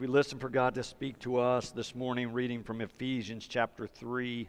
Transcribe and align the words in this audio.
we 0.00 0.06
listen 0.06 0.38
for 0.38 0.48
God 0.48 0.76
to 0.76 0.82
speak 0.82 1.18
to 1.18 1.36
us 1.36 1.72
this 1.72 1.94
morning, 1.94 2.32
reading 2.32 2.62
from 2.62 2.80
Ephesians 2.80 3.46
chapter 3.46 3.86
3. 3.86 4.48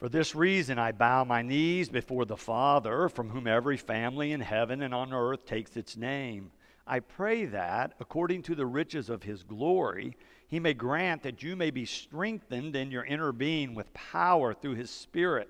For 0.00 0.08
this 0.08 0.34
reason, 0.34 0.76
I 0.76 0.90
bow 0.90 1.22
my 1.22 1.40
knees 1.40 1.88
before 1.88 2.24
the 2.24 2.36
Father, 2.36 3.08
from 3.08 3.30
whom 3.30 3.46
every 3.46 3.76
family 3.76 4.32
in 4.32 4.40
heaven 4.40 4.82
and 4.82 4.92
on 4.92 5.12
earth 5.12 5.46
takes 5.46 5.76
its 5.76 5.96
name. 5.96 6.50
I 6.84 6.98
pray 6.98 7.44
that, 7.44 7.92
according 8.00 8.42
to 8.42 8.56
the 8.56 8.66
riches 8.66 9.08
of 9.08 9.22
his 9.22 9.44
glory, 9.44 10.16
he 10.48 10.58
may 10.58 10.74
grant 10.74 11.22
that 11.22 11.44
you 11.44 11.54
may 11.54 11.70
be 11.70 11.84
strengthened 11.84 12.74
in 12.74 12.90
your 12.90 13.04
inner 13.04 13.30
being 13.30 13.76
with 13.76 13.94
power 13.94 14.52
through 14.52 14.74
his 14.74 14.90
Spirit, 14.90 15.48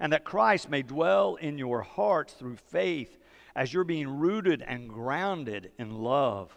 and 0.00 0.10
that 0.14 0.24
Christ 0.24 0.70
may 0.70 0.80
dwell 0.80 1.34
in 1.34 1.58
your 1.58 1.82
hearts 1.82 2.32
through 2.32 2.56
faith, 2.56 3.18
as 3.54 3.70
you're 3.70 3.84
being 3.84 4.08
rooted 4.08 4.62
and 4.62 4.88
grounded 4.88 5.72
in 5.78 5.90
love. 5.90 6.56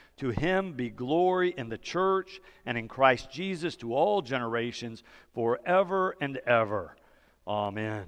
to 0.21 0.29
him 0.29 0.73
be 0.73 0.87
glory 0.87 1.51
in 1.57 1.67
the 1.67 1.79
church 1.79 2.41
and 2.63 2.77
in 2.77 2.87
Christ 2.87 3.31
Jesus 3.31 3.75
to 3.77 3.95
all 3.95 4.21
generations, 4.21 5.01
forever 5.33 6.15
and 6.21 6.37
ever. 6.45 6.95
Amen. 7.47 8.05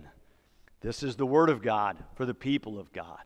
This 0.82 1.02
is 1.02 1.16
the 1.16 1.26
word 1.26 1.50
of 1.50 1.64
God 1.64 1.98
for 2.14 2.28
the 2.28 2.36
people 2.36 2.80
of 2.80 2.94
God. 2.94 3.18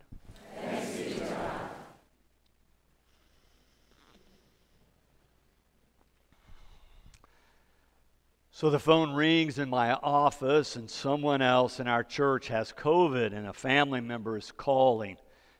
So 8.51 8.69
the 8.69 8.79
phone 8.79 9.13
rings 9.13 9.59
in 9.59 9.69
my 9.69 9.95
office, 9.95 10.77
and 10.77 10.89
someone 10.89 11.41
else 11.41 11.81
in 11.81 11.89
our 11.89 12.05
church 12.05 12.47
has 12.47 12.71
COVID, 12.71 13.35
and 13.35 13.47
a 13.47 13.53
family 13.53 13.99
member 13.99 14.37
is 14.37 14.51
calling 14.51 15.17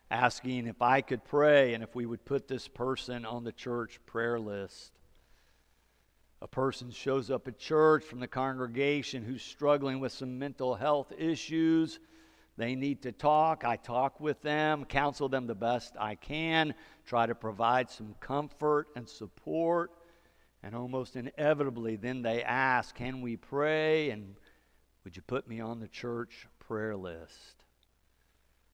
asking 0.10 0.68
if 0.68 0.82
I 0.82 1.02
could 1.02 1.24
pray 1.26 1.74
and 1.74 1.84
if 1.84 1.96
we 1.96 2.06
would 2.06 2.24
put 2.26 2.48
this 2.48 2.68
person 2.68 3.26
on 3.26 3.44
the 3.44 3.52
church 3.52 4.00
prayer 4.06 4.40
list. 4.40 4.94
A 6.42 6.48
person 6.48 6.92
shows 6.92 7.32
up 7.32 7.48
at 7.48 7.58
church 7.58 8.04
from 8.04 8.20
the 8.20 8.28
congregation 8.28 9.24
who's 9.24 9.42
struggling 9.42 10.00
with 10.00 10.12
some 10.12 10.38
mental 10.38 10.76
health 10.76 11.12
issues. 11.18 12.00
They 12.58 12.76
need 12.76 13.02
to 13.04 13.12
talk. 13.12 13.64
I 13.66 13.76
talk 13.76 14.20
with 14.20 14.42
them, 14.42 14.86
counsel 14.86 15.30
them 15.30 15.48
the 15.48 15.56
best 15.56 15.96
I 16.00 16.16
can, 16.16 16.74
try 17.06 17.26
to 17.26 17.36
provide 17.36 17.90
some 17.90 18.16
comfort 18.20 18.88
and 18.96 19.10
support. 19.10 19.92
And 20.64 20.76
almost 20.76 21.16
inevitably, 21.16 21.96
then 21.96 22.22
they 22.22 22.44
ask, 22.44 22.96
Can 22.96 23.22
we 23.22 23.36
pray? 23.36 24.10
And 24.10 24.36
would 25.04 25.16
you 25.16 25.22
put 25.22 25.48
me 25.48 25.60
on 25.60 25.80
the 25.80 25.88
church 25.88 26.48
prayer 26.60 26.96
list? 26.96 27.64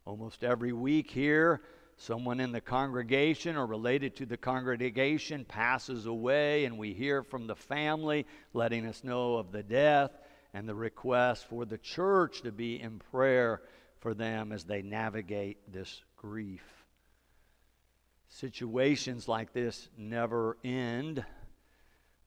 Almost 0.05 0.43
every 0.43 0.73
week 0.73 1.09
here, 1.09 1.61
someone 1.95 2.41
in 2.41 2.51
the 2.51 2.59
congregation 2.59 3.55
or 3.55 3.65
related 3.65 4.17
to 4.17 4.25
the 4.25 4.35
congregation 4.35 5.45
passes 5.45 6.07
away, 6.07 6.65
and 6.65 6.77
we 6.77 6.93
hear 6.93 7.23
from 7.23 7.47
the 7.47 7.55
family 7.55 8.25
letting 8.53 8.85
us 8.85 9.03
know 9.05 9.37
of 9.37 9.53
the 9.53 9.63
death 9.63 10.11
and 10.53 10.67
the 10.67 10.75
request 10.75 11.47
for 11.47 11.63
the 11.63 11.77
church 11.77 12.41
to 12.41 12.51
be 12.51 12.81
in 12.81 12.99
prayer 13.11 13.61
for 14.01 14.13
them 14.13 14.51
as 14.51 14.65
they 14.65 14.81
navigate 14.81 15.71
this 15.71 16.03
grief. 16.17 16.85
Situations 18.27 19.29
like 19.29 19.53
this 19.53 19.87
never 19.97 20.57
end. 20.65 21.23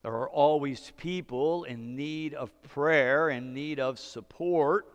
There 0.01 0.13
are 0.13 0.29
always 0.29 0.91
people 0.97 1.65
in 1.65 1.95
need 1.95 2.33
of 2.33 2.49
prayer, 2.63 3.29
in 3.29 3.53
need 3.53 3.79
of 3.79 3.99
support. 3.99 4.87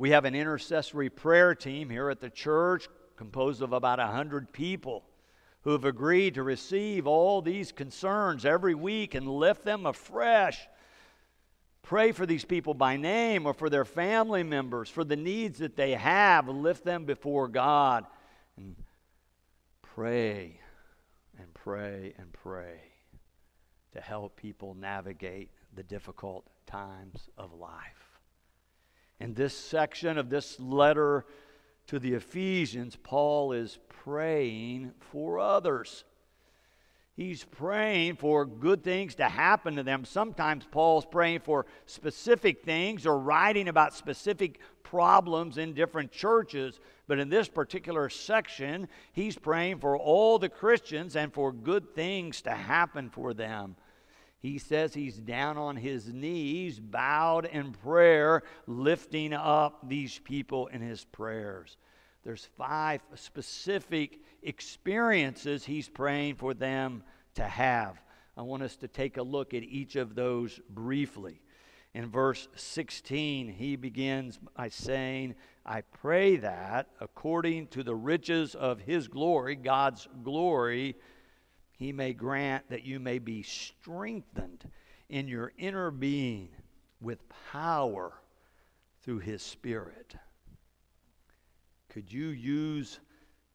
We 0.00 0.12
have 0.12 0.24
an 0.24 0.34
intercessory 0.34 1.10
prayer 1.10 1.54
team 1.54 1.90
here 1.90 2.08
at 2.08 2.22
the 2.22 2.30
church 2.30 2.88
composed 3.16 3.60
of 3.60 3.74
about 3.74 3.98
100 3.98 4.50
people 4.50 5.04
who 5.60 5.72
have 5.72 5.84
agreed 5.84 6.36
to 6.36 6.42
receive 6.42 7.06
all 7.06 7.42
these 7.42 7.70
concerns 7.70 8.46
every 8.46 8.74
week 8.74 9.14
and 9.14 9.28
lift 9.28 9.62
them 9.62 9.84
afresh. 9.84 10.58
Pray 11.82 12.12
for 12.12 12.24
these 12.24 12.46
people 12.46 12.72
by 12.72 12.96
name 12.96 13.44
or 13.44 13.52
for 13.52 13.68
their 13.68 13.84
family 13.84 14.42
members, 14.42 14.88
for 14.88 15.04
the 15.04 15.16
needs 15.16 15.58
that 15.58 15.76
they 15.76 15.90
have. 15.90 16.48
Lift 16.48 16.82
them 16.82 17.04
before 17.04 17.46
God 17.46 18.06
and 18.56 18.76
pray 19.82 20.60
and 21.38 21.52
pray 21.52 22.14
and 22.16 22.32
pray 22.32 22.80
to 23.92 24.00
help 24.00 24.34
people 24.34 24.72
navigate 24.72 25.50
the 25.74 25.82
difficult 25.82 26.46
times 26.64 27.28
of 27.36 27.52
life. 27.52 28.09
In 29.20 29.34
this 29.34 29.54
section 29.54 30.16
of 30.16 30.30
this 30.30 30.58
letter 30.58 31.26
to 31.88 31.98
the 31.98 32.14
Ephesians, 32.14 32.96
Paul 32.96 33.52
is 33.52 33.78
praying 33.88 34.92
for 34.98 35.38
others. 35.38 36.04
He's 37.16 37.44
praying 37.44 38.16
for 38.16 38.46
good 38.46 38.82
things 38.82 39.16
to 39.16 39.28
happen 39.28 39.76
to 39.76 39.82
them. 39.82 40.06
Sometimes 40.06 40.66
Paul's 40.70 41.04
praying 41.04 41.40
for 41.40 41.66
specific 41.84 42.64
things 42.64 43.04
or 43.04 43.18
writing 43.18 43.68
about 43.68 43.92
specific 43.92 44.58
problems 44.82 45.58
in 45.58 45.74
different 45.74 46.12
churches. 46.12 46.80
But 47.06 47.18
in 47.18 47.28
this 47.28 47.46
particular 47.46 48.08
section, 48.08 48.88
he's 49.12 49.36
praying 49.36 49.80
for 49.80 49.98
all 49.98 50.38
the 50.38 50.48
Christians 50.48 51.14
and 51.14 51.30
for 51.30 51.52
good 51.52 51.94
things 51.94 52.40
to 52.42 52.52
happen 52.52 53.10
for 53.10 53.34
them. 53.34 53.76
He 54.40 54.58
says 54.58 54.94
he's 54.94 55.18
down 55.18 55.58
on 55.58 55.76
his 55.76 56.12
knees, 56.12 56.80
bowed 56.80 57.44
in 57.44 57.72
prayer, 57.72 58.42
lifting 58.66 59.34
up 59.34 59.88
these 59.88 60.18
people 60.18 60.68
in 60.68 60.80
his 60.80 61.04
prayers. 61.04 61.76
There's 62.24 62.48
five 62.56 63.02
specific 63.14 64.18
experiences 64.42 65.64
he's 65.64 65.88
praying 65.88 66.36
for 66.36 66.54
them 66.54 67.02
to 67.34 67.44
have. 67.44 68.00
I 68.36 68.42
want 68.42 68.62
us 68.62 68.76
to 68.76 68.88
take 68.88 69.18
a 69.18 69.22
look 69.22 69.52
at 69.52 69.62
each 69.62 69.96
of 69.96 70.14
those 70.14 70.58
briefly. 70.70 71.42
In 71.92 72.08
verse 72.08 72.48
16, 72.54 73.48
he 73.48 73.76
begins 73.76 74.38
by 74.56 74.68
saying, 74.68 75.34
I 75.66 75.82
pray 75.82 76.36
that 76.36 76.88
according 77.00 77.66
to 77.68 77.82
the 77.82 77.94
riches 77.94 78.54
of 78.54 78.80
his 78.80 79.08
glory, 79.08 79.56
God's 79.56 80.08
glory, 80.22 80.96
he 81.80 81.92
may 81.92 82.12
grant 82.12 82.68
that 82.68 82.84
you 82.84 83.00
may 83.00 83.18
be 83.18 83.42
strengthened 83.42 84.70
in 85.08 85.26
your 85.26 85.50
inner 85.56 85.90
being 85.90 86.50
with 87.00 87.26
power 87.50 88.12
through 89.00 89.20
His 89.20 89.40
Spirit. 89.40 90.14
Could 91.88 92.12
you 92.12 92.26
use 92.26 93.00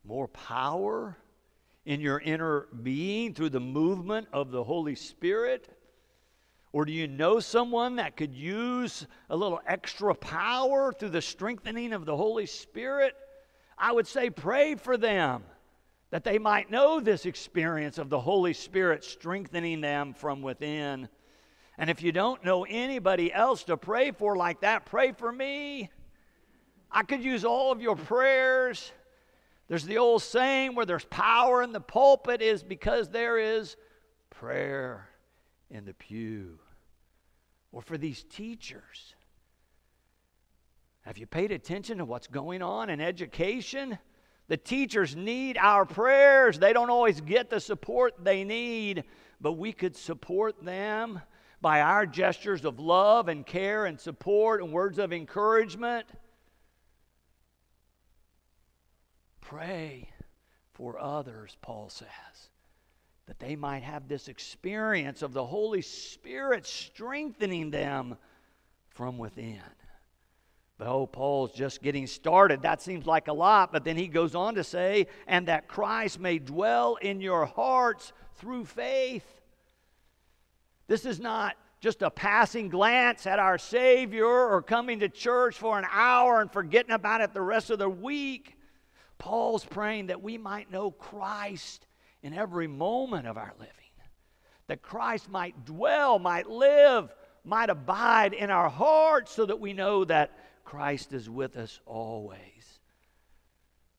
more 0.03 0.27
power 0.27 1.15
in 1.85 2.01
your 2.01 2.19
inner 2.19 2.65
being 2.81 3.35
through 3.35 3.51
the 3.51 3.59
movement 3.59 4.27
of 4.33 4.49
the 4.49 4.63
Holy 4.63 4.95
Spirit? 4.95 5.69
Or 6.73 6.83
do 6.83 6.91
you 6.91 7.07
know 7.07 7.39
someone 7.39 7.97
that 7.97 8.17
could 8.17 8.33
use 8.33 9.05
a 9.29 9.37
little 9.37 9.61
extra 9.67 10.15
power 10.15 10.91
through 10.91 11.09
the 11.09 11.21
strengthening 11.21 11.93
of 11.93 12.05
the 12.05 12.17
Holy 12.17 12.47
Spirit? 12.47 13.13
I 13.77 13.91
would 13.91 14.07
say 14.07 14.31
pray 14.31 14.73
for 14.73 14.97
them 14.97 15.43
that 16.11 16.23
they 16.23 16.37
might 16.37 16.71
know 16.71 16.99
this 16.99 17.25
experience 17.25 17.97
of 17.97 18.09
the 18.09 18.19
Holy 18.19 18.53
Spirit 18.53 19.03
strengthening 19.03 19.81
them 19.81 20.13
from 20.13 20.41
within. 20.41 21.09
And 21.77 21.89
if 21.89 22.01
you 22.01 22.11
don't 22.11 22.43
know 22.45 22.65
anybody 22.65 23.33
else 23.33 23.63
to 23.65 23.77
pray 23.77 24.11
for 24.11 24.35
like 24.35 24.61
that, 24.61 24.85
pray 24.85 25.11
for 25.11 25.31
me. 25.31 25.89
I 26.91 27.03
could 27.03 27.23
use 27.23 27.43
all 27.43 27.71
of 27.71 27.81
your 27.81 27.95
prayers. 27.95 28.91
There's 29.67 29.85
the 29.85 29.97
old 29.97 30.21
saying 30.21 30.75
where 30.75 30.85
there's 30.85 31.05
power 31.05 31.63
in 31.63 31.71
the 31.71 31.81
pulpit 31.81 32.41
is 32.41 32.63
because 32.63 33.09
there 33.09 33.37
is 33.37 33.75
prayer 34.29 35.09
in 35.69 35.85
the 35.85 35.93
pew. 35.93 36.59
Or 37.71 37.81
for 37.81 37.97
these 37.97 38.23
teachers. 38.23 39.15
Have 41.01 41.17
you 41.17 41.27
paid 41.27 41.51
attention 41.51 41.97
to 41.97 42.05
what's 42.05 42.27
going 42.27 42.61
on 42.61 42.89
in 42.89 43.01
education? 43.01 43.97
The 44.47 44.57
teachers 44.57 45.15
need 45.15 45.57
our 45.57 45.85
prayers. 45.85 46.59
They 46.59 46.73
don't 46.73 46.89
always 46.89 47.21
get 47.21 47.49
the 47.49 47.59
support 47.59 48.13
they 48.23 48.43
need, 48.43 49.03
but 49.41 49.53
we 49.53 49.71
could 49.71 49.95
support 49.95 50.63
them 50.63 51.21
by 51.61 51.81
our 51.81 52.05
gestures 52.05 52.63
of 52.63 52.79
love 52.79 53.27
and 53.27 53.45
care 53.45 53.85
and 53.85 53.99
support 53.99 54.61
and 54.61 54.71
words 54.71 54.99
of 54.99 55.11
encouragement. 55.11 56.05
Pray 59.41 60.09
for 60.73 60.99
others, 60.99 61.57
Paul 61.61 61.89
says, 61.89 62.49
that 63.25 63.39
they 63.39 63.55
might 63.55 63.83
have 63.83 64.07
this 64.07 64.27
experience 64.27 65.23
of 65.23 65.33
the 65.33 65.45
Holy 65.45 65.81
Spirit 65.81 66.67
strengthening 66.67 67.71
them 67.71 68.17
from 68.89 69.17
within. 69.17 69.61
Oh, 70.79 71.07
Paul's 71.07 71.53
just 71.53 71.81
getting 71.81 72.05
started. 72.05 72.63
That 72.63 72.81
seems 72.81 73.05
like 73.05 73.29
a 73.29 73.33
lot, 73.33 73.71
but 73.71 73.85
then 73.85 73.95
he 73.95 74.07
goes 74.07 74.35
on 74.35 74.55
to 74.55 74.63
say, 74.63 75.07
and 75.25 75.47
that 75.47 75.69
Christ 75.69 76.19
may 76.19 76.37
dwell 76.37 76.95
in 76.95 77.21
your 77.21 77.45
hearts 77.45 78.11
through 78.35 78.65
faith. 78.65 79.25
This 80.87 81.05
is 81.05 81.19
not 81.19 81.55
just 81.79 82.01
a 82.01 82.11
passing 82.11 82.67
glance 82.67 83.25
at 83.25 83.39
our 83.39 83.57
Savior 83.57 84.25
or 84.25 84.61
coming 84.61 84.99
to 84.99 85.07
church 85.07 85.57
for 85.57 85.79
an 85.79 85.85
hour 85.89 86.41
and 86.41 86.51
forgetting 86.51 86.91
about 86.91 87.21
it 87.21 87.33
the 87.33 87.41
rest 87.41 87.69
of 87.69 87.79
the 87.79 87.89
week. 87.89 88.57
Paul's 89.17 89.63
praying 89.63 90.07
that 90.07 90.21
we 90.21 90.37
might 90.37 90.69
know 90.69 90.91
Christ 90.91 91.87
in 92.21 92.33
every 92.33 92.67
moment 92.67 93.27
of 93.27 93.37
our 93.37 93.53
living, 93.59 93.71
that 94.67 94.81
Christ 94.81 95.29
might 95.29 95.63
dwell, 95.63 96.19
might 96.19 96.49
live, 96.49 97.13
might 97.45 97.69
abide 97.69 98.33
in 98.33 98.49
our 98.49 98.69
hearts 98.69 99.31
so 99.31 99.45
that 99.45 99.59
we 99.59 99.71
know 99.71 100.03
that 100.05 100.31
Christ 100.65 101.13
is 101.13 101.29
with 101.29 101.55
us 101.55 101.79
always. 101.85 102.79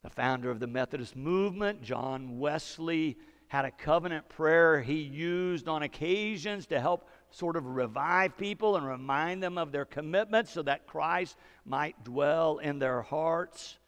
The 0.03 0.11
founder 0.11 0.51
of 0.51 0.61
the 0.61 0.67
Methodist 0.67 1.17
movement, 1.17 1.83
John 1.83 2.39
Wesley, 2.39 3.17
had 3.49 3.65
a 3.65 3.71
covenant 3.71 4.29
prayer 4.29 4.83
he 4.83 5.01
used 5.01 5.69
on 5.69 5.83
occasions 5.83 6.67
to 6.67 6.81
help 6.81 7.09
sort 7.31 7.57
of 7.57 7.65
revive 7.65 8.37
people 8.37 8.77
and 8.77 8.87
remind 8.87 9.43
them 9.43 9.57
of 9.57 9.73
their 9.73 9.85
commitment 9.85 10.49
so 10.49 10.63
that 10.63 10.87
Christ 10.87 11.37
might 11.65 12.05
dwell 12.05 12.59
in 12.59 12.79
their 12.79 13.03
hearts. 13.03 13.79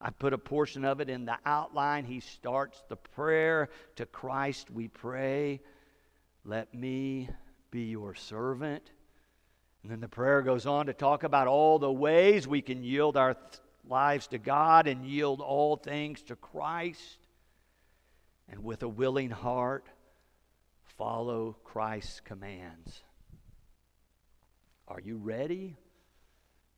I 0.00 0.10
put 0.10 0.32
a 0.32 0.38
portion 0.38 0.84
of 0.84 1.00
it 1.00 1.08
in 1.08 1.24
the 1.24 1.38
outline. 1.44 2.04
He 2.04 2.20
starts 2.20 2.82
the 2.88 2.96
prayer 2.96 3.70
to 3.96 4.06
Christ, 4.06 4.70
we 4.70 4.88
pray, 4.88 5.60
let 6.44 6.72
me 6.74 7.28
be 7.70 7.82
your 7.82 8.14
servant. 8.14 8.90
And 9.82 9.92
then 9.92 10.00
the 10.00 10.08
prayer 10.08 10.42
goes 10.42 10.66
on 10.66 10.86
to 10.86 10.92
talk 10.92 11.22
about 11.22 11.46
all 11.46 11.78
the 11.78 11.92
ways 11.92 12.48
we 12.48 12.62
can 12.62 12.82
yield 12.82 13.16
our 13.16 13.34
th- 13.34 13.60
lives 13.88 14.26
to 14.28 14.38
God 14.38 14.86
and 14.86 15.06
yield 15.06 15.40
all 15.40 15.76
things 15.76 16.22
to 16.22 16.36
Christ. 16.36 17.18
And 18.48 18.64
with 18.64 18.82
a 18.82 18.88
willing 18.88 19.30
heart, 19.30 19.86
follow 20.96 21.56
Christ's 21.64 22.20
commands. 22.20 23.02
Are 24.88 25.00
you 25.00 25.16
ready 25.18 25.76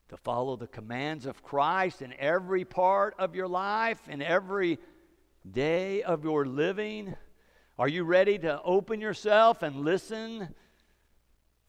to 0.09 0.17
follow 0.17 0.57
the 0.57 0.67
commands 0.67 1.27
of 1.27 1.43
Christ 1.43 2.03
in 2.03 2.13
every 2.19 2.65
part 2.65 3.15
of 3.19 3.35
your 3.35 3.49
life, 3.49 4.09
in 4.09 4.21
every 4.21 4.79
day 5.51 6.03
of 6.03 6.25
your 6.25 6.45
living? 6.45 7.15
Are 7.79 7.89
you 7.89 8.05
ready 8.05 8.39
to 8.41 8.61
open 8.63 9.01
yourself 9.01 9.63
and 9.63 9.77
listen 9.77 10.55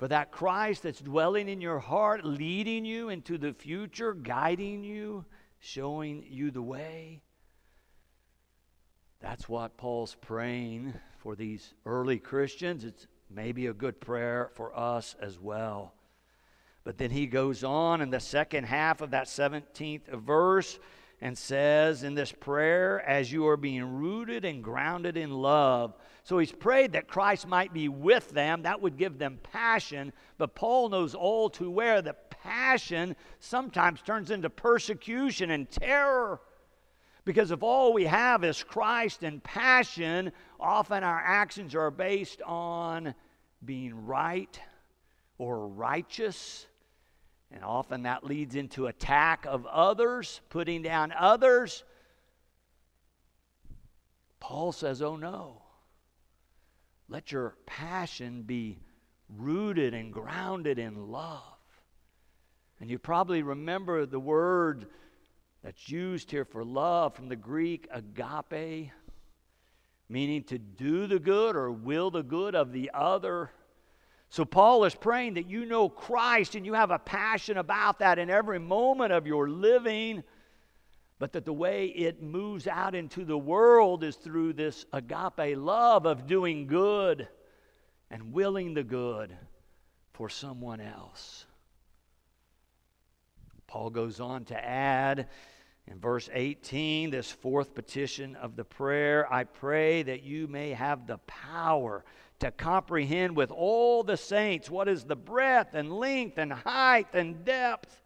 for 0.01 0.07
that 0.07 0.31
Christ 0.31 0.81
that's 0.81 0.99
dwelling 0.99 1.47
in 1.47 1.61
your 1.61 1.77
heart, 1.77 2.25
leading 2.25 2.85
you 2.85 3.09
into 3.09 3.37
the 3.37 3.53
future, 3.53 4.15
guiding 4.15 4.83
you, 4.83 5.25
showing 5.59 6.25
you 6.27 6.49
the 6.49 6.63
way. 6.63 7.21
That's 9.19 9.47
what 9.47 9.77
Paul's 9.77 10.15
praying 10.19 10.95
for 11.19 11.35
these 11.35 11.75
early 11.85 12.17
Christians. 12.17 12.83
It's 12.83 13.05
maybe 13.29 13.67
a 13.67 13.73
good 13.73 14.01
prayer 14.01 14.49
for 14.55 14.75
us 14.75 15.15
as 15.21 15.37
well. 15.37 15.93
But 16.83 16.97
then 16.97 17.11
he 17.11 17.27
goes 17.27 17.63
on 17.63 18.01
in 18.01 18.09
the 18.09 18.19
second 18.19 18.63
half 18.63 19.01
of 19.01 19.11
that 19.11 19.27
17th 19.27 20.07
verse 20.07 20.79
and 21.21 21.37
says 21.37 22.01
in 22.03 22.15
this 22.15 22.31
prayer, 22.31 22.99
as 23.07 23.31
you 23.31 23.47
are 23.47 23.57
being 23.57 23.97
rooted 23.97 24.43
and 24.43 24.63
grounded 24.63 25.17
in 25.17 25.29
love. 25.29 25.95
So 26.23 26.39
he's 26.39 26.51
prayed 26.51 26.93
that 26.93 27.07
Christ 27.07 27.47
might 27.47 27.73
be 27.73 27.89
with 27.89 28.31
them. 28.31 28.63
That 28.63 28.81
would 28.81 28.97
give 28.97 29.19
them 29.19 29.39
passion. 29.43 30.13
But 30.39 30.55
Paul 30.55 30.89
knows 30.89 31.13
all 31.13 31.49
too 31.49 31.69
well 31.69 32.01
that 32.01 32.31
passion 32.31 33.15
sometimes 33.39 34.01
turns 34.01 34.31
into 34.31 34.49
persecution 34.49 35.51
and 35.51 35.69
terror. 35.69 36.41
Because 37.23 37.51
if 37.51 37.61
all 37.61 37.93
we 37.93 38.05
have 38.05 38.43
is 38.43 38.63
Christ 38.63 39.23
and 39.23 39.43
passion, 39.43 40.31
often 40.59 41.03
our 41.03 41.21
actions 41.23 41.75
are 41.75 41.91
based 41.91 42.41
on 42.41 43.13
being 43.63 44.07
right 44.07 44.59
or 45.37 45.67
righteous 45.67 46.65
and 47.53 47.63
often 47.63 48.03
that 48.03 48.23
leads 48.23 48.55
into 48.55 48.87
attack 48.87 49.45
of 49.45 49.65
others, 49.65 50.41
putting 50.49 50.81
down 50.81 51.11
others. 51.11 51.83
Paul 54.39 54.71
says, 54.71 55.01
Oh 55.01 55.15
no. 55.15 55.61
Let 57.07 57.31
your 57.31 57.55
passion 57.65 58.43
be 58.43 58.79
rooted 59.37 59.93
and 59.93 60.13
grounded 60.13 60.79
in 60.79 61.11
love. 61.11 61.41
And 62.79 62.89
you 62.89 62.97
probably 62.97 63.43
remember 63.43 64.05
the 64.05 64.19
word 64.19 64.87
that's 65.63 65.89
used 65.89 66.31
here 66.31 66.45
for 66.45 66.63
love 66.63 67.13
from 67.13 67.27
the 67.27 67.35
Greek 67.35 67.87
agape, 67.91 68.91
meaning 70.09 70.43
to 70.45 70.57
do 70.57 71.05
the 71.05 71.19
good 71.19 71.55
or 71.55 71.71
will 71.71 72.09
the 72.11 72.23
good 72.23 72.55
of 72.55 72.71
the 72.71 72.91
other. 72.93 73.51
So, 74.31 74.45
Paul 74.45 74.85
is 74.85 74.95
praying 74.95 75.33
that 75.33 75.49
you 75.49 75.65
know 75.65 75.89
Christ 75.89 76.55
and 76.55 76.65
you 76.65 76.73
have 76.73 76.89
a 76.89 76.97
passion 76.97 77.57
about 77.57 77.99
that 77.99 78.17
in 78.17 78.29
every 78.29 78.59
moment 78.59 79.11
of 79.11 79.27
your 79.27 79.49
living, 79.49 80.23
but 81.19 81.33
that 81.33 81.43
the 81.43 81.51
way 81.51 81.87
it 81.87 82.23
moves 82.23 82.65
out 82.65 82.95
into 82.95 83.25
the 83.25 83.37
world 83.37 84.05
is 84.05 84.15
through 84.15 84.53
this 84.53 84.85
agape 84.93 85.57
love 85.57 86.05
of 86.05 86.27
doing 86.27 86.65
good 86.65 87.27
and 88.09 88.31
willing 88.31 88.73
the 88.73 88.85
good 88.85 89.35
for 90.13 90.29
someone 90.29 90.79
else. 90.79 91.45
Paul 93.67 93.89
goes 93.89 94.21
on 94.21 94.45
to 94.45 94.65
add 94.65 95.27
in 95.87 95.99
verse 95.99 96.29
18, 96.31 97.09
this 97.09 97.29
fourth 97.29 97.75
petition 97.75 98.37
of 98.37 98.55
the 98.55 98.63
prayer 98.63 99.27
I 99.31 99.43
pray 99.43 100.03
that 100.03 100.23
you 100.23 100.47
may 100.47 100.69
have 100.69 101.05
the 101.05 101.17
power 101.27 102.05
to 102.41 102.51
comprehend 102.51 103.35
with 103.35 103.51
all 103.51 104.03
the 104.03 104.17
saints 104.17 104.69
what 104.69 104.87
is 104.87 105.03
the 105.03 105.15
breadth 105.15 105.73
and 105.73 105.91
length 105.91 106.37
and 106.37 106.51
height 106.51 107.07
and 107.13 107.45
depth, 107.45 108.01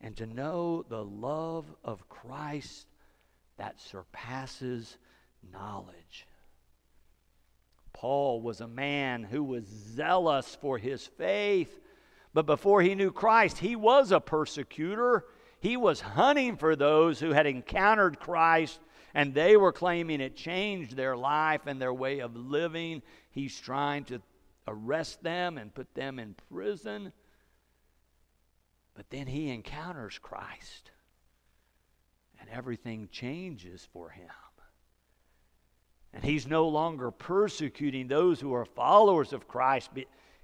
and 0.00 0.16
to 0.16 0.26
know 0.26 0.84
the 0.88 1.04
love 1.04 1.66
of 1.84 2.08
Christ 2.08 2.86
that 3.58 3.78
surpasses 3.78 4.96
knowledge. 5.52 6.26
Paul 7.92 8.40
was 8.40 8.62
a 8.62 8.68
man 8.68 9.22
who 9.24 9.44
was 9.44 9.64
zealous 9.66 10.56
for 10.58 10.78
his 10.78 11.06
faith, 11.06 11.80
but 12.32 12.46
before 12.46 12.80
he 12.80 12.94
knew 12.94 13.10
Christ, 13.10 13.58
he 13.58 13.76
was 13.76 14.10
a 14.10 14.20
persecutor. 14.20 15.26
He 15.60 15.76
was 15.76 16.00
hunting 16.00 16.56
for 16.56 16.74
those 16.74 17.20
who 17.20 17.32
had 17.32 17.46
encountered 17.46 18.18
Christ 18.18 18.80
and 19.14 19.34
they 19.34 19.56
were 19.56 19.72
claiming 19.72 20.20
it 20.20 20.36
changed 20.36 20.96
their 20.96 21.16
life 21.16 21.62
and 21.66 21.80
their 21.80 21.94
way 21.94 22.20
of 22.20 22.36
living. 22.36 23.02
He's 23.30 23.58
trying 23.58 24.04
to 24.04 24.20
arrest 24.68 25.22
them 25.22 25.58
and 25.58 25.74
put 25.74 25.94
them 25.94 26.18
in 26.18 26.34
prison. 26.52 27.12
But 28.94 29.10
then 29.10 29.26
he 29.26 29.50
encounters 29.50 30.18
Christ, 30.18 30.90
and 32.40 32.48
everything 32.50 33.08
changes 33.10 33.88
for 33.92 34.10
him. 34.10 34.28
And 36.12 36.24
he's 36.24 36.46
no 36.46 36.68
longer 36.68 37.10
persecuting 37.10 38.08
those 38.08 38.40
who 38.40 38.52
are 38.52 38.64
followers 38.64 39.32
of 39.32 39.46
Christ, 39.46 39.90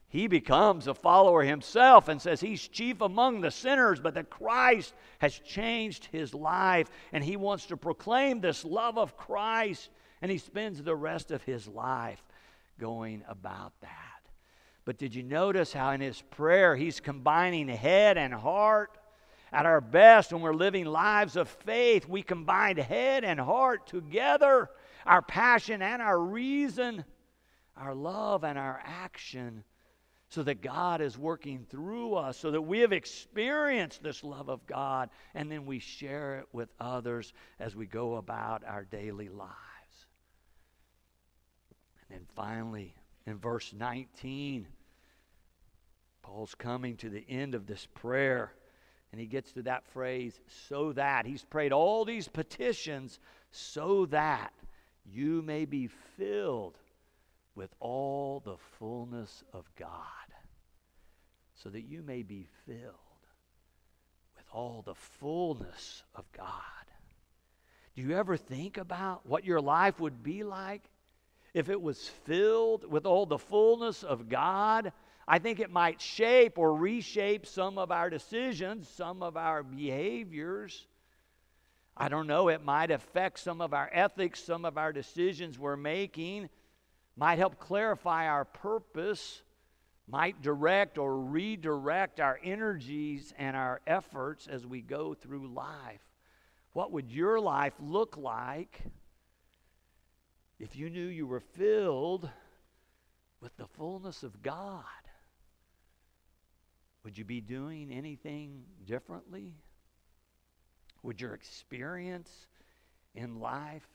he 0.08 0.28
becomes 0.28 0.86
a 0.86 0.94
follower 0.94 1.42
himself 1.42 2.08
and 2.08 2.22
says 2.22 2.40
he's 2.40 2.68
chief 2.68 3.00
among 3.00 3.40
the 3.40 3.50
sinners, 3.50 4.00
but 4.00 4.14
that 4.14 4.30
Christ 4.30 4.94
has 5.18 5.38
changed 5.38 6.06
his 6.06 6.32
life 6.32 6.88
and 7.12 7.24
he 7.24 7.36
wants 7.36 7.66
to 7.66 7.76
proclaim 7.76 8.40
this 8.40 8.64
love 8.64 8.98
of 8.98 9.16
Christ, 9.16 9.90
and 10.22 10.30
he 10.30 10.38
spends 10.38 10.82
the 10.82 10.94
rest 10.94 11.30
of 11.32 11.42
his 11.42 11.66
life 11.66 12.22
going 12.78 13.24
about 13.28 13.72
that. 13.80 13.90
But 14.84 14.98
did 14.98 15.14
you 15.14 15.24
notice 15.24 15.72
how 15.72 15.90
in 15.90 16.00
his 16.00 16.22
prayer 16.22 16.76
he's 16.76 17.00
combining 17.00 17.68
head 17.68 18.16
and 18.16 18.32
heart? 18.32 18.96
At 19.52 19.66
our 19.66 19.80
best, 19.80 20.32
when 20.32 20.42
we're 20.42 20.54
living 20.54 20.84
lives 20.84 21.36
of 21.36 21.48
faith, 21.48 22.08
we 22.08 22.22
combine 22.22 22.76
head 22.76 23.24
and 23.24 23.40
heart 23.40 23.86
together, 23.86 24.70
our 25.04 25.22
passion 25.22 25.82
and 25.82 26.00
our 26.02 26.18
reason, 26.18 27.04
our 27.76 27.94
love 27.94 28.44
and 28.44 28.58
our 28.58 28.80
action 28.84 29.64
so 30.28 30.42
that 30.42 30.60
God 30.60 31.00
is 31.00 31.16
working 31.16 31.64
through 31.70 32.14
us, 32.14 32.36
so 32.36 32.50
that 32.50 32.62
we 32.62 32.80
have 32.80 32.92
experienced 32.92 34.02
this 34.02 34.24
love 34.24 34.48
of 34.48 34.66
God, 34.66 35.10
and 35.34 35.50
then 35.50 35.66
we 35.66 35.78
share 35.78 36.38
it 36.40 36.46
with 36.52 36.68
others 36.80 37.32
as 37.60 37.76
we 37.76 37.86
go 37.86 38.16
about 38.16 38.64
our 38.64 38.84
daily 38.84 39.28
lives. 39.28 39.52
And 42.08 42.18
then 42.18 42.26
finally, 42.34 42.94
in 43.26 43.38
verse 43.38 43.72
19, 43.72 44.66
Paul's 46.22 46.54
coming 46.56 46.96
to 46.96 47.08
the 47.08 47.24
end 47.28 47.54
of 47.54 47.66
this 47.66 47.86
prayer, 47.94 48.52
and 49.12 49.20
he 49.20 49.28
gets 49.28 49.52
to 49.52 49.62
that 49.62 49.86
phrase, 49.92 50.38
so 50.68 50.92
that. 50.92 51.24
He's 51.24 51.44
prayed 51.44 51.72
all 51.72 52.04
these 52.04 52.26
petitions 52.26 53.20
so 53.52 54.06
that 54.06 54.52
you 55.04 55.40
may 55.42 55.66
be 55.66 55.86
filled 55.86 56.76
with 57.56 57.74
all 57.80 58.40
the 58.44 58.56
fullness 58.78 59.42
of 59.52 59.64
God. 59.76 59.96
so 61.62 61.70
that 61.70 61.86
you 61.86 62.02
may 62.02 62.22
be 62.22 62.46
filled 62.66 63.24
with 64.36 64.44
all 64.52 64.82
the 64.82 64.94
fullness 64.94 66.02
of 66.14 66.30
God. 66.32 66.52
Do 67.94 68.02
you 68.02 68.14
ever 68.14 68.36
think 68.36 68.76
about 68.76 69.24
what 69.24 69.46
your 69.46 69.60
life 69.60 69.98
would 69.98 70.22
be 70.22 70.44
like 70.44 70.82
if 71.54 71.70
it 71.70 71.80
was 71.80 72.10
filled 72.26 72.84
with 72.90 73.06
all 73.06 73.24
the 73.24 73.38
fullness 73.38 74.02
of 74.02 74.28
God? 74.28 74.92
I 75.26 75.38
think 75.38 75.60
it 75.60 75.70
might 75.70 76.00
shape 76.00 76.58
or 76.58 76.74
reshape 76.74 77.46
some 77.46 77.78
of 77.78 77.90
our 77.90 78.10
decisions, 78.10 78.86
some 78.86 79.22
of 79.22 79.38
our 79.38 79.62
behaviors. 79.62 80.86
I 81.96 82.10
don't 82.10 82.26
know, 82.26 82.48
it 82.48 82.62
might 82.62 82.90
affect 82.90 83.38
some 83.38 83.62
of 83.62 83.72
our 83.72 83.88
ethics, 83.90 84.44
some 84.44 84.66
of 84.66 84.76
our 84.76 84.92
decisions 84.92 85.58
we're 85.58 85.78
making, 85.78 86.50
might 87.16 87.38
help 87.38 87.58
clarify 87.58 88.26
our 88.28 88.44
purpose, 88.44 89.42
might 90.06 90.42
direct 90.42 90.98
or 90.98 91.18
redirect 91.18 92.20
our 92.20 92.38
energies 92.44 93.32
and 93.38 93.56
our 93.56 93.80
efforts 93.86 94.46
as 94.46 94.66
we 94.66 94.82
go 94.82 95.14
through 95.14 95.48
life. 95.48 96.02
What 96.72 96.92
would 96.92 97.10
your 97.10 97.40
life 97.40 97.72
look 97.80 98.16
like 98.18 98.80
if 100.58 100.76
you 100.76 100.90
knew 100.90 101.06
you 101.06 101.26
were 101.26 101.40
filled 101.40 102.28
with 103.40 103.56
the 103.56 103.66
fullness 103.66 104.22
of 104.22 104.42
God? 104.42 104.84
Would 107.02 107.16
you 107.16 107.24
be 107.24 107.40
doing 107.40 107.90
anything 107.90 108.64
differently? 108.84 109.54
Would 111.02 111.20
your 111.20 111.34
experience 111.34 112.46
in 113.14 113.40
life 113.40 113.86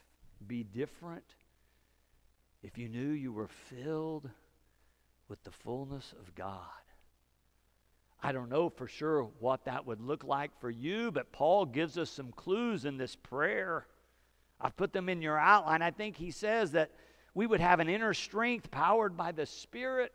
be 0.48 0.63
different 0.63 1.36
if 2.63 2.77
you 2.77 2.89
knew 2.89 3.10
you 3.10 3.32
were 3.32 3.48
filled 3.48 4.30
with 5.27 5.44
the 5.44 5.51
fullness 5.51 6.13
of 6.20 6.36
God? 6.36 6.60
I 8.24 8.32
don't 8.32 8.50
know 8.50 8.70
for 8.70 8.88
sure 8.88 9.24
what 9.39 9.65
that 9.65 9.86
would 9.88 10.00
look 10.00 10.24
like 10.24 10.51
for 10.60 10.70
you, 10.70 11.12
but 11.12 11.32
Paul 11.32 11.65
gives 11.65 11.98
us 11.98 12.10
some 12.10 12.32
clues 12.32 12.86
in 12.86 12.98
this 12.98 13.15
prayer. 13.15 13.88
I've 14.60 14.77
put 14.77 14.94
them 14.94 15.10
in 15.10 15.22
your 15.22 15.39
outline. 15.39 15.82
I 15.82 15.91
think 15.91 16.15
he 16.15 16.30
says 16.30 16.72
that 16.74 16.91
we 17.34 17.48
would 17.48 17.62
have 17.62 17.80
an 17.80 17.89
inner 17.89 18.13
strength 18.13 18.70
powered 18.70 19.18
by 19.18 19.32
the 19.32 19.46
Spirit 19.46 20.13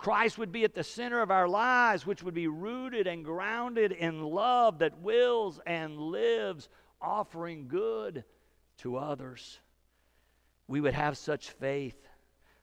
Christ 0.00 0.38
would 0.38 0.50
be 0.50 0.64
at 0.64 0.74
the 0.74 0.82
center 0.82 1.20
of 1.20 1.30
our 1.30 1.46
lives, 1.46 2.06
which 2.06 2.22
would 2.22 2.32
be 2.32 2.48
rooted 2.48 3.06
and 3.06 3.22
grounded 3.22 3.92
in 3.92 4.22
love 4.22 4.78
that 4.78 4.98
wills 5.00 5.60
and 5.66 5.98
lives, 5.98 6.70
offering 7.02 7.68
good 7.68 8.24
to 8.78 8.96
others. 8.96 9.60
We 10.70 10.80
would 10.80 10.94
have 10.94 11.18
such 11.18 11.50
faith 11.50 11.96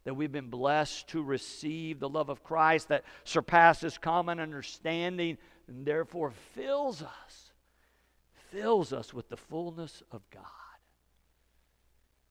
that 0.05 0.13
we've 0.13 0.31
been 0.31 0.49
blessed 0.49 1.09
to 1.09 1.21
receive 1.21 1.99
the 1.99 2.07
love 2.07 2.29
of 2.29 2.41
Christ 2.41 2.87
that 2.87 3.03
surpasses 3.25 3.97
common 3.97 4.39
understanding 4.39 5.37
and 5.67 5.85
therefore 5.85 6.31
fills 6.53 7.01
us, 7.01 7.51
fills 8.49 8.93
us 8.93 9.13
with 9.13 9.27
the 9.27 9.35
fullness 9.35 10.03
of 10.09 10.21
God. 10.31 10.45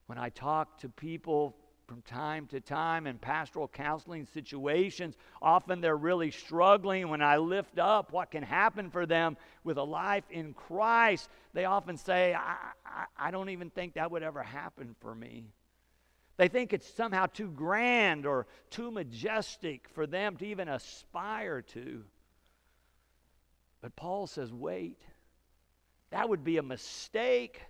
When 0.06 0.16
I 0.16 0.30
talk 0.30 0.78
to 0.78 0.88
people 0.88 1.54
from 1.87 2.00
time 2.00 2.47
to 2.47 2.61
time 2.61 3.06
in 3.06 3.18
pastoral 3.18 3.68
counseling 3.68 4.26
situations. 4.26 5.14
Often 5.40 5.83
they're 5.83 5.97
really 5.97 6.33
struggling. 6.33 7.09
When 7.11 7.23
I 7.23 7.37
lift 7.37 7.78
up 7.78 8.12
what 8.12 8.33
can 8.33 8.42
happen 8.42 8.90
for 8.90 9.06
them 9.06 9.37
with 9.62 9.76
a 9.76 9.85
life 9.85 10.25
in 10.30 10.52
Christ, 10.52 11.28
they 11.52 11.64
often 11.64 11.97
say, 11.97 12.35
I, 12.35 12.56
I, 12.85 13.04
I 13.16 13.30
don't 13.30 13.50
even 13.50 13.71
think 13.71 13.95
that 13.95 14.11
would 14.11 14.25
ever 14.25 14.42
happen 14.42 14.97
for 15.00 15.14
me. 15.14 15.45
They 16.37 16.49
think 16.49 16.73
it's 16.73 16.93
somehow 16.95 17.26
too 17.26 17.49
grand 17.49 18.26
or 18.26 18.47
too 18.71 18.90
majestic 18.90 19.88
for 19.95 20.07
them 20.07 20.37
to 20.37 20.47
even 20.47 20.69
aspire 20.69 21.62
to. 21.62 22.05
But 23.81 23.97
Paul 23.97 24.26
says, 24.26 24.52
wait. 24.52 25.00
That 26.11 26.28
would 26.28 26.45
be 26.45 26.59
a 26.59 26.62
mistake 26.62 27.61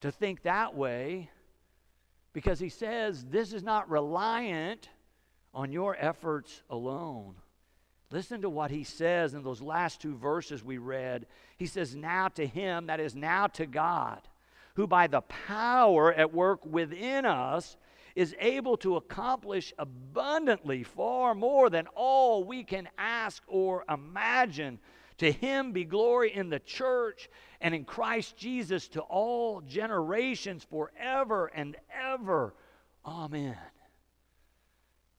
to 0.00 0.10
think 0.10 0.42
that 0.42 0.74
way 0.74 1.30
because 2.32 2.58
he 2.58 2.68
says 2.68 3.24
this 3.24 3.52
is 3.52 3.62
not 3.62 3.88
reliant 3.88 4.88
on 5.54 5.72
your 5.72 5.96
efforts 5.98 6.62
alone. 6.68 7.36
Listen 8.10 8.42
to 8.42 8.50
what 8.50 8.70
he 8.70 8.84
says 8.84 9.34
in 9.34 9.42
those 9.42 9.62
last 9.62 10.00
two 10.00 10.14
verses 10.16 10.62
we 10.62 10.78
read. 10.78 11.26
He 11.56 11.66
says, 11.66 11.96
Now 11.96 12.28
to 12.28 12.46
him, 12.46 12.86
that 12.86 13.00
is, 13.00 13.14
now 13.14 13.46
to 13.48 13.66
God, 13.66 14.20
who 14.74 14.86
by 14.86 15.06
the 15.06 15.20
power 15.22 16.12
at 16.12 16.32
work 16.32 16.64
within 16.66 17.24
us 17.24 17.76
is 18.14 18.34
able 18.38 18.76
to 18.76 18.96
accomplish 18.96 19.72
abundantly 19.78 20.82
far 20.82 21.34
more 21.34 21.68
than 21.68 21.86
all 21.94 22.44
we 22.44 22.62
can 22.62 22.88
ask 22.96 23.42
or 23.46 23.84
imagine. 23.88 24.78
To 25.18 25.30
him 25.30 25.72
be 25.72 25.84
glory 25.84 26.34
in 26.34 26.48
the 26.48 26.58
church 26.58 27.28
and 27.60 27.74
in 27.74 27.84
Christ 27.84 28.36
Jesus 28.36 28.88
to 28.88 29.00
all 29.00 29.60
generations 29.60 30.64
forever 30.64 31.46
and 31.54 31.76
ever. 31.92 32.54
Amen. 33.06 33.56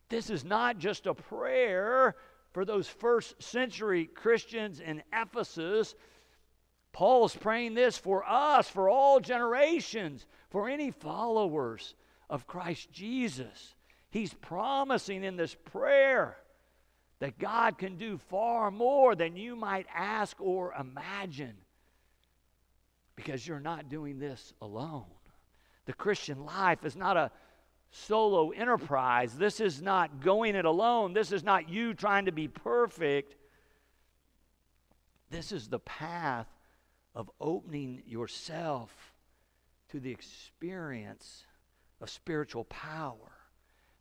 This 0.09 0.29
is 0.29 0.43
not 0.43 0.77
just 0.77 1.07
a 1.07 1.13
prayer 1.13 2.15
for 2.53 2.65
those 2.65 2.87
first 2.87 3.41
century 3.41 4.05
Christians 4.05 4.79
in 4.79 5.01
Ephesus. 5.13 5.95
Paul's 6.95 7.35
praying 7.35 7.73
this 7.73 7.97
for 7.97 8.23
us, 8.25 8.69
for 8.69 8.89
all 8.89 9.19
generations, 9.19 10.25
for 10.49 10.69
any 10.69 10.91
followers 10.91 11.93
of 12.29 12.47
Christ 12.47 12.89
Jesus. 12.89 13.75
He's 14.11 14.33
promising 14.33 15.25
in 15.25 15.35
this 15.35 15.53
prayer 15.53 16.37
that 17.19 17.37
God 17.37 17.77
can 17.77 17.97
do 17.97 18.17
far 18.17 18.71
more 18.71 19.13
than 19.13 19.35
you 19.35 19.57
might 19.57 19.87
ask 19.93 20.39
or 20.39 20.73
imagine 20.79 21.57
because 23.17 23.45
you're 23.45 23.59
not 23.59 23.89
doing 23.89 24.17
this 24.17 24.53
alone. 24.61 25.03
The 25.87 25.93
Christian 25.93 26.45
life 26.45 26.85
is 26.85 26.95
not 26.95 27.17
a 27.17 27.29
solo 27.91 28.51
enterprise. 28.51 29.33
This 29.33 29.59
is 29.59 29.81
not 29.81 30.21
going 30.21 30.55
it 30.55 30.63
alone. 30.63 31.11
This 31.11 31.33
is 31.33 31.43
not 31.43 31.67
you 31.67 31.93
trying 31.93 32.27
to 32.27 32.31
be 32.31 32.47
perfect. 32.47 33.35
This 35.29 35.51
is 35.51 35.67
the 35.67 35.79
path 35.79 36.47
of 37.15 37.31
opening 37.39 38.03
yourself 38.05 39.13
to 39.89 39.99
the 39.99 40.11
experience 40.11 41.45
of 42.01 42.09
spiritual 42.09 42.65
power. 42.65 43.31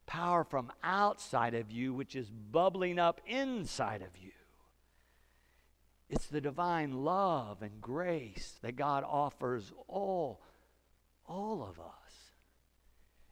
Power 0.06 0.44
from 0.44 0.72
outside 0.82 1.54
of 1.54 1.70
you, 1.70 1.94
which 1.94 2.16
is 2.16 2.28
bubbling 2.28 2.98
up 2.98 3.20
inside 3.26 4.02
of 4.02 4.20
you. 4.20 4.32
It's 6.10 6.26
the 6.26 6.40
divine 6.40 7.04
love 7.04 7.62
and 7.62 7.80
grace 7.80 8.58
that 8.62 8.76
God 8.76 9.04
offers 9.06 9.72
all, 9.88 10.42
all 11.26 11.62
of 11.62 11.80
us. 11.80 11.94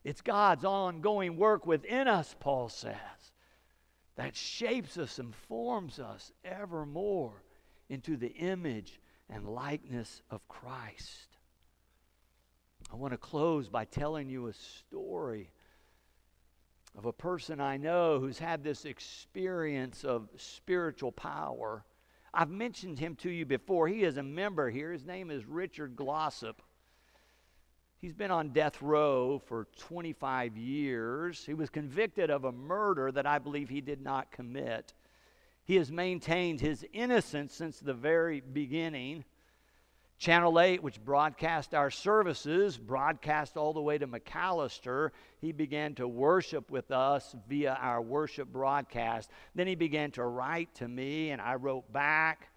It's 0.05 0.21
God's 0.21 0.65
ongoing 0.65 1.37
work 1.37 1.67
within 1.67 2.09
us, 2.09 2.35
Paul 2.41 2.69
says, 2.69 2.97
that 4.17 4.35
shapes 4.35 4.99
us 4.99 5.19
and 5.19 5.35
forms 5.35 5.99
us 5.99 6.33
ever 6.45 6.87
more 6.87 7.43
into 7.89 8.17
the 8.17 8.29
image 8.29 9.01
and 9.29 9.49
likeness 9.49 10.23
of 10.31 10.47
Christ. 10.49 11.37
I 12.93 12.97
want 12.97 13.13
to 13.13 13.19
close 13.19 13.69
by 13.69 13.85
telling 13.85 14.29
you 14.29 14.47
a 14.47 14.53
story 14.53 15.51
of 16.97 17.07
a 17.07 17.13
person 17.13 17.61
I 17.61 17.79
know 17.79 18.21
who's 18.21 18.39
had 18.39 18.63
this 18.63 18.85
experience 18.85 20.05
of 20.05 20.29
spiritual 20.37 21.13
power 21.13 21.85
I've 22.35 22.51
mentioned 22.51 22.99
him 22.99 23.17
to 23.17 23.31
you 23.31 23.45
before. 23.45 23.89
He 23.89 24.05
is 24.05 24.17
a 24.17 24.23
member 24.23 24.71
here. 24.71 24.93
His 24.93 25.05
name 25.05 25.31
is 25.31 25.45
Richard 25.45 25.95
Glossip. 25.97 26.63
He's 28.01 28.15
been 28.15 28.31
on 28.31 28.49
death 28.49 28.81
row 28.81 29.39
for 29.39 29.69
25 29.79 30.57
years. 30.57 31.45
He 31.45 31.55
was 31.55 31.69
convicted 31.69 32.31
of 32.31 32.45
a 32.45 32.53
murder 32.53 33.13
that 33.13 33.27
I 33.27 33.39
believe 33.39 33.69
he 33.69 33.81
did 33.81 34.01
not 34.01 34.33
commit. 34.33 34.95
He 35.65 35.77
has 35.77 35.93
maintained 35.93 36.61
his 36.61 36.85
innocence 36.93 37.55
since 37.55 37.79
the 37.79 37.95
very 37.95 38.41
beginning. 38.41 39.25
Channel 40.19 40.61
8, 40.61 40.83
which 40.83 41.05
broadcast 41.05 41.75
our 41.75 41.91
services, 41.91 42.79
broadcast 42.79 43.57
all 43.57 43.73
the 43.73 43.81
way 43.81 43.99
to 43.99 44.07
McAlester. 44.07 45.11
He 45.41 45.53
began 45.53 45.95
to 45.97 46.07
worship 46.07 46.71
with 46.71 46.91
us 46.91 47.35
via 47.49 47.77
our 47.81 48.01
worship 48.01 48.49
broadcast. 48.53 49.31
Then 49.55 49.67
he 49.67 49.75
began 49.75 50.13
to 50.13 50.25
write 50.25 50.75
to 50.77 50.87
me, 50.87 51.31
and 51.31 51.41
I 51.41 51.57
wrote 51.57 51.93
back. 51.93 52.49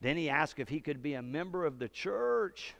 Then 0.00 0.16
he 0.16 0.30
asked 0.30 0.58
if 0.58 0.68
he 0.68 0.80
could 0.80 1.02
be 1.02 1.14
a 1.14 1.22
member 1.22 1.64
of 1.64 1.78
the 1.78 1.88
church. 1.88 2.74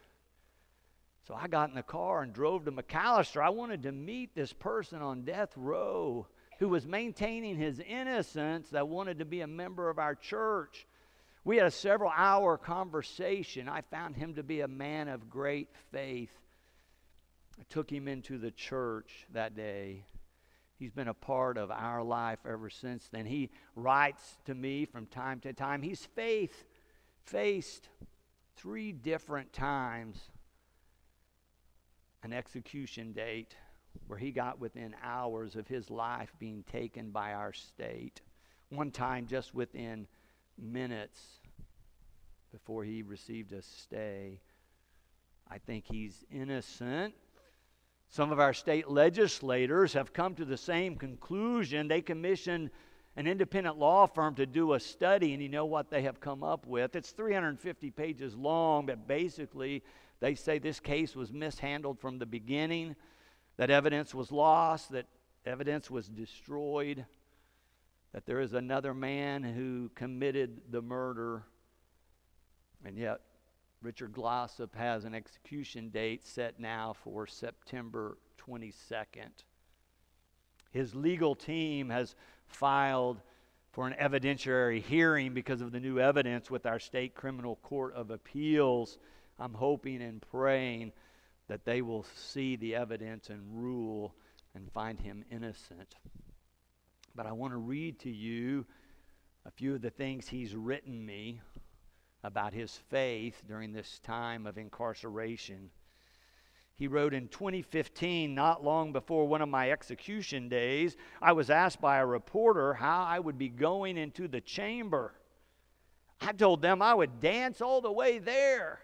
So 1.27 1.35
I 1.35 1.49
got 1.49 1.71
in 1.71 1.75
the 1.75 1.83
car 1.83 2.23
and 2.23 2.33
drove 2.33 2.65
to 2.67 2.73
McAlester. 2.73 3.43
I 3.43 3.51
wanted 3.51 3.83
to 3.83 3.93
meet 3.93 4.35
this 4.35 4.53
person 4.53 5.03
on 5.03 5.23
death 5.23 5.53
row 5.57 6.27
who 6.59 6.69
was 6.69 6.87
maintaining 6.87 7.57
his 7.57 7.81
innocence 7.81 8.69
that 8.71 8.89
wanted 8.89 9.19
to 9.19 9.25
be 9.25 9.43
a 9.43 9.47
member 9.47 9.91
of 9.91 9.99
our 9.99 10.15
church. 10.15 10.87
We 11.45 11.57
had 11.57 11.67
a 11.67 11.71
several 11.71 12.13
hour 12.15 12.57
conversation. 12.57 13.69
I 13.69 13.83
found 13.83 14.17
him 14.17 14.35
to 14.35 14.43
be 14.43 14.61
a 14.61 14.69
man 14.69 15.09
of 15.09 15.31
great 15.31 15.69
faith. 15.93 16.33
I 17.59 17.63
took 17.69 17.91
him 17.91 18.09
into 18.09 18.39
the 18.39 18.51
church 18.51 19.27
that 19.33 19.55
day. 19.55 20.05
He's 20.79 20.91
been 20.91 21.09
a 21.09 21.15
part 21.15 21.57
of 21.57 21.71
our 21.71 22.03
life 22.03 22.41
ever 22.47 22.69
since 22.69 23.09
then. 23.09 23.25
He 23.27 23.51
writes 23.75 24.37
to 24.45 24.55
me 24.55 24.85
from 24.85 25.07
time 25.07 25.41
to 25.41 25.53
time. 25.53 25.83
He's 25.83 26.05
faith, 26.05 26.65
faced 27.25 27.89
three 28.57 28.93
different 28.93 29.53
times 29.53 30.21
an 32.23 32.33
execution 32.33 33.13
date 33.13 33.55
where 34.07 34.19
he 34.19 34.31
got 34.31 34.61
within 34.61 34.95
hours 35.03 35.57
of 35.57 35.67
his 35.67 35.91
life 35.91 36.33
being 36.39 36.65
taken 36.71 37.11
by 37.11 37.33
our 37.33 37.53
state. 37.53 38.21
One 38.71 38.91
time, 38.91 39.27
just 39.27 39.55
within 39.55 40.07
minutes 40.59 41.21
before 42.53 42.85
he 42.85 43.03
received 43.03 43.53
a 43.53 43.63
stay. 43.63 44.41
I 45.51 45.59
think 45.59 45.85
he's 45.87 46.25
innocent. 46.31 47.15
Some 48.09 48.33
of 48.33 48.41
our 48.41 48.53
state 48.53 48.89
legislators 48.89 49.93
have 49.93 50.13
come 50.13 50.35
to 50.37 50.45
the 50.45 50.57
same 50.57 50.97
conclusion. 50.97 51.89
They 51.89 52.01
commissioned 52.01 52.71
an 53.17 53.27
independent 53.27 53.79
law 53.79 54.07
firm 54.07 54.35
to 54.35 54.47
do 54.47 54.75
a 54.75 54.81
study, 54.81 55.33
and 55.33 55.43
you 55.43 55.49
know 55.49 55.65
what 55.65 55.91
they 55.91 56.03
have 56.03 56.21
come 56.21 56.43
up 56.43 56.67
with? 56.67 56.95
It's 56.95 57.11
350 57.11 57.91
pages 57.91 58.35
long, 58.37 58.87
but 58.87 59.09
basically, 59.09 59.83
they 60.21 60.35
say 60.35 60.59
this 60.59 60.81
case 60.81 61.17
was 61.17 61.33
mishandled 61.33 61.99
from 61.99 62.19
the 62.19 62.27
beginning, 62.27 62.95
that 63.57 63.71
evidence 63.71 64.15
was 64.15 64.31
lost, 64.31 64.91
that 64.93 65.07
evidence 65.45 65.91
was 65.91 66.09
destroyed, 66.09 67.05
that 68.13 68.27
there 68.27 68.41
is 68.41 68.53
another 68.53 68.95
man 68.95 69.43
who 69.43 69.91
committed 69.95 70.61
the 70.71 70.83
murder, 70.83 71.45
and 72.85 72.97
yet 72.97 73.21
Richard 73.83 74.13
Glossip 74.13 74.75
has 74.75 75.05
an 75.05 75.15
execution 75.15 75.91
date 75.91 76.27
set 76.27 76.59
now 76.59 76.95
for 77.05 77.27
September 77.27 78.19
22nd. 78.39 79.45
His 80.71 80.95
legal 80.95 81.35
team 81.35 81.89
has 81.91 82.15
filed 82.47 83.21
for 83.73 83.87
an 83.87 83.95
evidentiary 84.01 84.83
hearing 84.83 85.35
because 85.35 85.61
of 85.61 85.73
the 85.73 85.81
new 85.81 85.99
evidence 85.99 86.51
with 86.51 86.67
our 86.67 86.79
state 86.79 87.15
criminal 87.15 87.57
court 87.57 87.95
of 87.95 88.11
appeals. 88.11 88.99
I'm 89.39 89.55
hoping 89.55 90.03
and 90.03 90.23
praying 90.31 90.93
that 91.49 91.65
they 91.65 91.83
will 91.83 92.05
see 92.15 92.57
the 92.57 92.75
evidence 92.75 93.31
and 93.31 93.43
rule 93.63 94.15
and 94.55 94.71
find 94.73 94.99
him 94.99 95.25
innocent. 95.31 95.95
But 97.15 97.27
I 97.27 97.33
want 97.33 97.53
to 97.53 97.59
read 97.59 98.01
to 98.01 98.11
you 98.11 98.67
a 99.45 99.51
few 99.51 99.75
of 99.75 99.83
the 99.83 99.91
things 99.91 100.29
he's 100.29 100.55
written 100.55 101.05
me 101.05 101.41
about 102.25 102.53
his 102.53 102.77
faith 102.91 103.43
during 103.47 103.73
this 103.73 104.01
time 104.01 104.47
of 104.47 104.59
incarceration. 104.59 105.71
He 106.75 106.89
wrote 106.89 107.15
in 107.15 107.29
2015, 107.29 108.35
not 108.35 108.65
long 108.65 108.93
before 108.93 109.27
one 109.27 109.41
of 109.41 109.49
my 109.49 109.71
execution 109.71 110.49
days, 110.49 110.97
I 111.23 111.33
was 111.33 111.49
asked 111.49 111.81
by 111.81 111.99
a 111.99 112.07
reporter 112.07 112.75
how 112.75 113.05
I 113.05 113.19
would 113.19 113.39
be 113.39 113.49
going 113.49 113.97
into 113.97 114.29
the 114.29 114.43
chamber. 114.43 115.15
I 116.21 116.33
told 116.33 116.61
them 116.61 116.83
I 116.83 116.93
would 116.93 117.21
dance 117.21 117.61
all 117.61 117.81
the 117.81 117.93
way 117.93 118.19
there. 118.19 118.81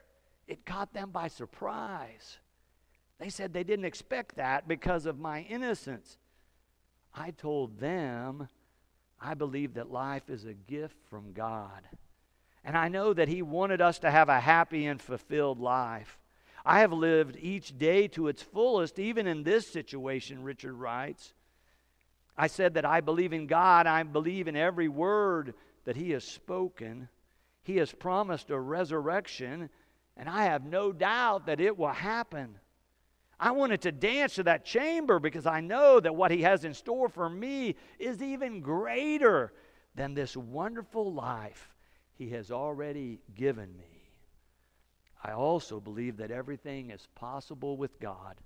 It 0.47 0.65
caught 0.65 0.95
them 0.95 1.11
by 1.11 1.29
surprise. 1.29 2.39
They 3.23 3.29
said 3.29 3.53
they 3.53 3.63
didn't 3.63 3.85
expect 3.85 4.35
that 4.35 4.67
because 4.67 5.07
of 5.07 5.21
my 5.21 5.43
innocence. 5.43 6.19
I 7.15 7.31
told 7.31 7.79
them 7.79 8.49
I 9.21 9.35
believe 9.35 9.75
that 9.75 9.93
life 9.93 10.29
is 10.29 10.45
a 10.45 10.55
gift 10.55 10.97
from 11.09 11.33
God. 11.33 11.83
And 12.65 12.77
I 12.77 12.89
know 12.89 13.15
that 13.15 13.29
He 13.29 13.41
wanted 13.41 13.81
us 13.81 14.01
to 14.01 14.11
have 14.11 14.29
a 14.29 14.41
happy 14.41 14.87
and 14.87 15.01
fulfilled 15.01 15.61
life. 15.61 16.19
I 16.67 16.81
have 16.81 16.93
lived 16.93 17.37
each 17.41 17.79
day 17.79 18.09
to 18.09 18.27
its 18.27 18.43
fullest, 18.43 18.99
even 18.99 19.29
in 19.29 19.45
this 19.45 19.69
situation, 19.69 20.43
Richard 20.43 20.75
writes. 20.75 21.33
I 22.37 22.49
said 22.49 22.75
that 22.75 22.85
I 22.85 23.03
believe 23.03 23.33
in 23.33 23.47
God. 23.47 23.87
I 23.87 24.03
believe 24.03 24.49
in 24.49 24.57
every 24.57 24.89
word 24.89 25.55
that 25.85 25.95
He 25.95 26.11
has 26.11 26.25
spoken. 26.25 27.09
He 27.63 27.77
has 27.77 27.93
promised 27.93 28.51
a 28.51 28.59
resurrection, 28.59 29.71
and 30.17 30.29
I 30.29 30.47
have 30.47 30.65
no 30.65 30.91
doubt 30.91 31.47
that 31.47 31.61
it 31.61 31.79
will 31.79 31.87
happen. 31.87 32.57
I 33.43 33.51
wanted 33.51 33.81
to 33.83 33.91
dance 33.91 34.37
to 34.37 34.45
that 34.45 34.65
chamber 34.65 35.19
because 35.19 35.47
I 35.47 35.61
know 35.61 35.99
that 35.99 36.15
what 36.15 36.31
He 36.31 36.43
has 36.43 36.65
in 36.65 36.75
store 36.75 37.09
for 37.09 37.29
me 37.29 37.75
is 37.99 38.23
even 38.23 38.61
greater 38.61 39.53
than 39.97 40.15
this 40.15 40.37
wonderful 40.37 41.13
life 41.13 41.69
he 42.15 42.31
has 42.31 42.53
already 42.53 43.19
given 43.35 43.77
me. 43.77 44.11
I 45.25 45.33
also 45.33 45.81
believe 45.81 46.19
that 46.19 46.31
everything 46.31 46.91
is 46.91 47.09
possible 47.17 47.77
with 47.77 47.99
God. 47.99 48.37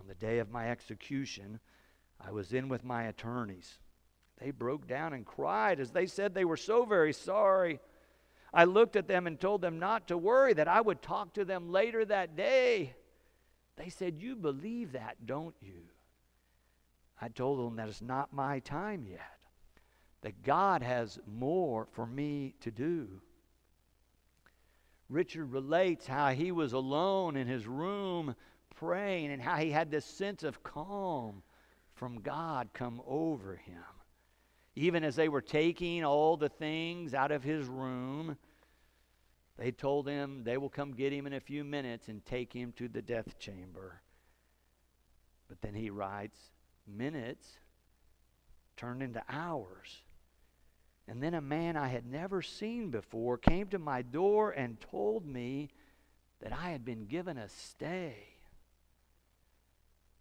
On 0.00 0.08
the 0.08 0.16
day 0.16 0.40
of 0.40 0.50
my 0.50 0.68
execution, 0.68 1.60
I 2.20 2.32
was 2.32 2.52
in 2.52 2.68
with 2.68 2.84
my 2.84 3.04
attorneys. 3.04 3.78
They 4.40 4.50
broke 4.50 4.88
down 4.88 5.12
and 5.12 5.24
cried 5.24 5.78
as 5.78 5.92
they 5.92 6.06
said 6.06 6.34
they 6.34 6.44
were 6.44 6.56
so 6.56 6.84
very 6.84 7.12
sorry. 7.12 7.78
I 8.52 8.64
looked 8.64 8.96
at 8.96 9.06
them 9.06 9.28
and 9.28 9.38
told 9.38 9.60
them 9.60 9.78
not 9.78 10.08
to 10.08 10.18
worry, 10.18 10.54
that 10.54 10.66
I 10.66 10.80
would 10.80 11.02
talk 11.02 11.34
to 11.34 11.44
them 11.44 11.70
later 11.70 12.04
that 12.04 12.34
day. 12.34 12.94
They 13.80 13.88
said, 13.88 14.20
You 14.20 14.36
believe 14.36 14.92
that, 14.92 15.24
don't 15.24 15.54
you? 15.62 15.80
I 17.18 17.28
told 17.28 17.58
them 17.58 17.76
that 17.76 17.88
it's 17.88 18.02
not 18.02 18.30
my 18.30 18.58
time 18.58 19.06
yet 19.06 19.38
that 20.20 20.42
God 20.42 20.82
has 20.82 21.18
more 21.26 21.86
for 21.92 22.04
me 22.04 22.54
to 22.60 22.70
do. 22.70 23.08
Richard 25.08 25.50
relates 25.50 26.06
how 26.06 26.28
he 26.28 26.52
was 26.52 26.74
alone 26.74 27.36
in 27.36 27.46
his 27.48 27.66
room 27.66 28.34
praying 28.76 29.32
and 29.32 29.40
how 29.40 29.56
he 29.56 29.70
had 29.70 29.90
this 29.90 30.04
sense 30.04 30.42
of 30.42 30.62
calm 30.62 31.42
from 31.94 32.20
God 32.20 32.68
come 32.74 33.00
over 33.06 33.56
him. 33.56 33.82
Even 34.76 35.04
as 35.04 35.16
they 35.16 35.30
were 35.30 35.40
taking 35.40 36.04
all 36.04 36.36
the 36.36 36.50
things 36.50 37.14
out 37.14 37.32
of 37.32 37.42
his 37.42 37.66
room, 37.66 38.36
they 39.60 39.70
told 39.70 40.08
him 40.08 40.42
they 40.42 40.56
will 40.56 40.70
come 40.70 40.94
get 40.94 41.12
him 41.12 41.26
in 41.26 41.34
a 41.34 41.40
few 41.40 41.64
minutes 41.64 42.08
and 42.08 42.24
take 42.24 42.50
him 42.50 42.72
to 42.78 42.88
the 42.88 43.02
death 43.02 43.38
chamber. 43.38 44.00
But 45.50 45.60
then 45.60 45.74
he 45.74 45.90
writes, 45.90 46.38
minutes 46.86 47.46
turned 48.78 49.02
into 49.02 49.22
hours. 49.28 49.98
And 51.06 51.22
then 51.22 51.34
a 51.34 51.42
man 51.42 51.76
I 51.76 51.88
had 51.88 52.06
never 52.06 52.40
seen 52.40 52.90
before 52.90 53.36
came 53.36 53.66
to 53.66 53.78
my 53.78 54.00
door 54.00 54.52
and 54.52 54.80
told 54.80 55.26
me 55.26 55.68
that 56.40 56.54
I 56.54 56.70
had 56.70 56.82
been 56.82 57.04
given 57.04 57.36
a 57.36 57.50
stay. 57.50 58.16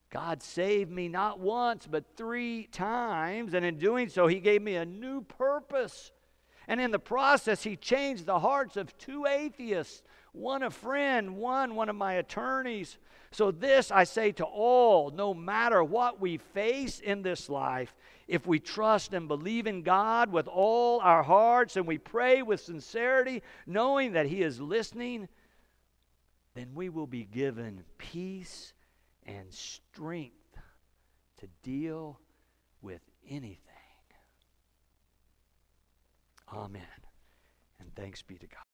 God 0.10 0.44
saved 0.44 0.92
me 0.92 1.08
not 1.08 1.40
once, 1.40 1.88
but 1.90 2.18
three 2.18 2.68
times. 2.74 3.54
And 3.54 3.64
in 3.64 3.78
doing 3.78 4.10
so, 4.10 4.28
He 4.28 4.42
gave 4.42 4.62
me 4.62 4.76
a 4.76 4.86
new 4.86 5.22
purpose. 5.22 6.12
And 6.70 6.80
in 6.80 6.92
the 6.92 7.00
process, 7.00 7.64
He 7.64 7.76
changed 7.76 8.28
the 8.28 8.40
hearts 8.40 8.78
of 8.78 8.96
two 9.00 9.26
atheists 9.26 10.04
one 10.32 10.62
a 10.62 10.70
friend, 10.70 11.36
one 11.36 11.74
one 11.74 11.90
of 11.90 11.96
my 11.96 12.14
attorneys. 12.14 13.00
So, 13.32 13.50
this 13.50 13.90
I 13.90 14.04
say 14.04 14.32
to 14.34 14.46
all 14.46 15.10
no 15.10 15.34
matter 15.34 15.84
what 15.84 16.22
we 16.22 16.38
face 16.38 17.00
in 17.00 17.24
this 17.24 17.50
life, 17.50 17.96
if 18.28 18.46
we 18.46 18.60
trust 18.60 19.14
and 19.14 19.28
believe 19.28 19.66
in 19.66 19.82
God 19.82 20.32
with 20.32 20.48
all 20.48 21.00
our 21.00 21.24
hearts 21.24 21.76
and 21.76 21.88
we 21.88 21.98
pray 21.98 22.44
with 22.44 22.62
sincerity, 22.62 23.42
knowing 23.66 24.14
that 24.14 24.28
He 24.28 24.44
is 24.44 24.62
listening, 24.62 25.28
then 26.54 26.76
we 26.76 26.90
will 26.90 27.08
be 27.08 27.24
given 27.24 27.84
peace 27.98 28.74
and 29.26 29.52
strength 29.52 30.36
to 31.40 31.48
deal 31.64 32.20
with 32.84 33.02
anything. 33.28 33.69
Amen. 36.54 36.82
And 37.80 37.94
thanks 37.96 38.22
be 38.22 38.38
to 38.38 38.48
God. 38.48 38.69